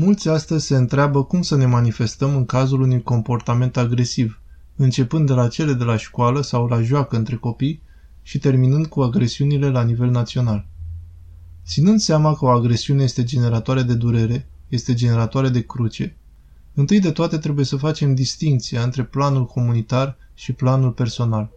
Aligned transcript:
Mulți 0.00 0.28
astăzi 0.28 0.66
se 0.66 0.76
întreabă 0.76 1.24
cum 1.24 1.42
să 1.42 1.56
ne 1.56 1.66
manifestăm 1.66 2.36
în 2.36 2.44
cazul 2.44 2.80
unui 2.80 3.02
comportament 3.02 3.76
agresiv, 3.76 4.40
începând 4.76 5.26
de 5.26 5.32
la 5.32 5.48
cele 5.48 5.72
de 5.72 5.84
la 5.84 5.96
școală 5.96 6.40
sau 6.40 6.66
la 6.66 6.82
joacă 6.82 7.16
între 7.16 7.36
copii 7.36 7.82
și 8.22 8.38
terminând 8.38 8.86
cu 8.86 9.00
agresiunile 9.00 9.68
la 9.68 9.82
nivel 9.82 10.10
național. 10.10 10.66
Ținând 11.66 12.00
seama 12.00 12.34
că 12.34 12.44
o 12.44 12.48
agresiune 12.48 13.02
este 13.02 13.24
generatoare 13.24 13.82
de 13.82 13.94
durere, 13.94 14.48
este 14.68 14.94
generatoare 14.94 15.48
de 15.48 15.64
cruce, 15.64 16.16
întâi 16.74 17.00
de 17.00 17.10
toate 17.10 17.38
trebuie 17.38 17.64
să 17.64 17.76
facem 17.76 18.14
distinția 18.14 18.82
între 18.82 19.04
planul 19.04 19.46
comunitar 19.46 20.16
și 20.34 20.52
planul 20.52 20.90
personal. 20.90 21.50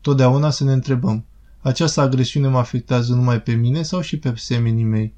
Totdeauna 0.00 0.50
să 0.50 0.64
ne 0.64 0.72
întrebăm, 0.72 1.24
această 1.60 2.00
agresiune 2.00 2.48
mă 2.48 2.58
afectează 2.58 3.14
numai 3.14 3.42
pe 3.42 3.52
mine 3.52 3.82
sau 3.82 4.00
și 4.00 4.18
pe 4.18 4.32
semenii 4.36 4.84
mei? 4.84 5.14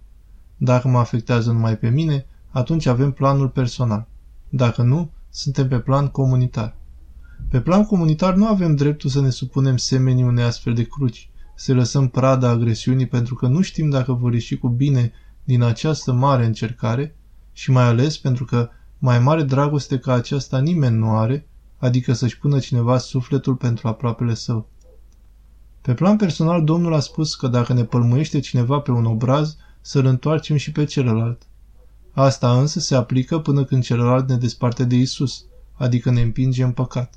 Dacă 0.57 0.89
mă 0.89 0.99
afectează 0.99 1.53
numai 1.53 1.79
pe 1.79 1.89
mine, 1.89 2.27
atunci 2.57 2.87
avem 2.87 3.13
planul 3.13 3.49
personal. 3.49 4.07
Dacă 4.49 4.83
nu, 4.83 5.11
suntem 5.31 5.69
pe 5.69 5.79
plan 5.79 6.09
comunitar. 6.09 6.77
Pe 7.51 7.61
plan 7.61 7.85
comunitar 7.85 8.35
nu 8.35 8.47
avem 8.47 8.75
dreptul 8.75 9.11
să 9.11 9.21
ne 9.21 9.31
supunem 9.31 9.77
semenii 9.77 10.25
unei 10.25 10.45
astfel 10.45 10.75
de 10.75 10.85
cruci, 10.85 11.31
să 11.55 11.75
lăsăm 11.75 12.09
prada 12.09 12.49
agresiunii 12.49 13.07
pentru 13.07 13.35
că 13.35 13.47
nu 13.47 13.61
știm 13.61 13.91
dacă 13.91 14.13
vor 14.13 14.33
ieși 14.33 14.57
cu 14.57 14.69
bine 14.69 15.13
din 15.45 15.63
această 15.63 16.13
mare 16.13 16.45
încercare 16.45 17.17
și 17.53 17.71
mai 17.71 17.85
ales 17.85 18.19
pentru 18.19 18.45
că 18.45 18.69
mai 18.99 19.19
mare 19.19 19.43
dragoste 19.43 19.99
ca 19.99 20.13
aceasta 20.13 20.59
nimeni 20.59 20.97
nu 20.97 21.17
are, 21.17 21.49
adică 21.77 22.13
să-și 22.13 22.39
pună 22.39 22.59
cineva 22.59 22.99
sufletul 22.99 23.55
pentru 23.55 23.89
aproapele 23.89 24.35
său. 24.35 24.69
Pe 25.81 25.95
plan 25.95 26.17
personal, 26.17 26.65
Domnul 26.65 26.95
a 26.95 27.01
spus 27.01 27.35
că 27.35 27.49
dacă 27.49 27.73
ne 27.73 27.85
pălmuiește 27.85 28.41
cineva 28.41 28.79
pe 28.79 28.91
un 28.91 29.05
obraz, 29.05 29.57
să-l 29.81 30.07
întoarcem 30.07 30.57
și 30.57 30.73
pe 30.73 30.85
celălalt. 30.85 31.46
Asta 32.19 32.59
însă 32.59 32.81
se 32.81 32.95
aplică 32.95 33.39
până 33.39 33.65
când 33.65 33.83
celălalt 33.83 34.29
ne 34.29 34.37
desparte 34.37 34.85
de 34.85 34.97
Isus, 34.97 35.45
adică 35.75 36.11
ne 36.11 36.21
împinge 36.21 36.63
în 36.63 36.71
păcat. 36.73 37.15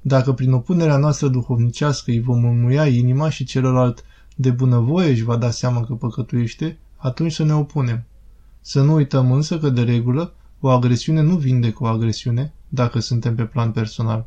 Dacă 0.00 0.32
prin 0.32 0.52
opunerea 0.52 0.96
noastră 0.96 1.28
duhovnicească 1.28 2.10
îi 2.10 2.20
vom 2.20 2.44
înmuia 2.44 2.86
inima 2.86 3.28
și 3.28 3.44
celălalt 3.44 4.04
de 4.36 4.50
bunăvoie 4.50 5.10
își 5.10 5.22
va 5.22 5.36
da 5.36 5.50
seama 5.50 5.84
că 5.84 5.94
păcătuiește, 5.94 6.78
atunci 6.96 7.32
să 7.32 7.44
ne 7.44 7.54
opunem. 7.54 8.04
Să 8.60 8.82
nu 8.82 8.94
uităm 8.94 9.32
însă 9.32 9.58
că, 9.58 9.70
de 9.70 9.82
regulă, 9.82 10.32
o 10.60 10.68
agresiune 10.68 11.20
nu 11.20 11.36
vinde 11.36 11.70
cu 11.70 11.84
o 11.84 11.86
agresiune, 11.86 12.52
dacă 12.68 12.98
suntem 12.98 13.34
pe 13.34 13.44
plan 13.44 13.70
personal. 13.70 14.26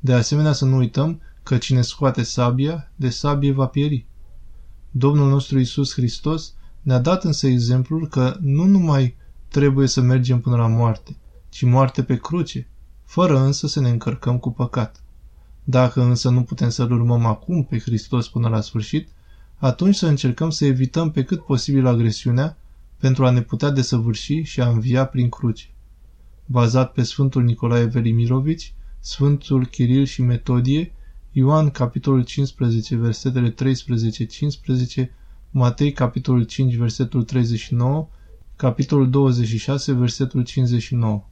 De 0.00 0.12
asemenea 0.12 0.52
să 0.52 0.64
nu 0.64 0.76
uităm 0.76 1.20
că 1.42 1.56
cine 1.56 1.82
scoate 1.82 2.22
sabia, 2.22 2.90
de 2.96 3.08
sabie 3.08 3.52
va 3.52 3.66
pieri. 3.66 4.06
Domnul 4.90 5.28
nostru 5.28 5.58
Isus 5.58 5.92
Hristos 5.92 6.54
ne-a 6.82 6.98
dat 6.98 7.24
însă 7.24 7.46
exemplul 7.46 8.08
că 8.08 8.36
nu 8.40 8.64
numai 8.64 9.16
trebuie 9.48 9.86
să 9.86 10.00
mergem 10.00 10.40
până 10.40 10.56
la 10.56 10.66
moarte, 10.66 11.16
ci 11.48 11.62
moarte 11.62 12.02
pe 12.02 12.16
cruce, 12.16 12.68
fără 13.04 13.38
însă 13.38 13.66
să 13.66 13.80
ne 13.80 13.88
încărcăm 13.88 14.38
cu 14.38 14.50
păcat. 14.50 15.02
Dacă 15.64 16.02
însă 16.02 16.30
nu 16.30 16.42
putem 16.42 16.68
să-L 16.68 16.92
urmăm 16.92 17.26
acum 17.26 17.64
pe 17.64 17.78
Hristos 17.78 18.28
până 18.28 18.48
la 18.48 18.60
sfârșit, 18.60 19.08
atunci 19.56 19.94
să 19.94 20.06
încercăm 20.06 20.50
să 20.50 20.64
evităm 20.64 21.10
pe 21.10 21.24
cât 21.24 21.44
posibil 21.44 21.86
agresiunea 21.86 22.58
pentru 22.98 23.26
a 23.26 23.30
ne 23.30 23.42
putea 23.42 23.70
desăvârși 23.70 24.42
și 24.42 24.60
a 24.60 24.68
învia 24.68 25.06
prin 25.06 25.28
cruce. 25.28 25.66
Bazat 26.46 26.92
pe 26.92 27.02
Sfântul 27.02 27.42
Nicolae 27.42 27.84
Velimirovici, 27.84 28.74
Sfântul 29.00 29.66
Chiril 29.66 30.04
și 30.04 30.22
Metodie, 30.22 30.92
Ioan 31.32 31.70
capitolul 31.70 32.24
15 32.24 32.96
versetele 32.96 33.54
13-15, 33.54 33.54
Matei 35.50 35.92
capitolul 35.92 36.42
5 36.42 36.74
versetul 36.74 37.22
39, 37.22 38.08
capitolul 38.58 39.10
26 39.10 39.92
versetul 39.92 40.42
59. 40.44 41.22